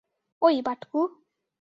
[0.41, 0.99] ঐ, বাটকু।